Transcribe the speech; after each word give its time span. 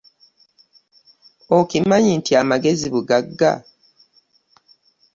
Okimanyi 1.57 2.11
nti 2.19 2.31
amagezi 2.41 2.85
buggaga. 2.93 3.51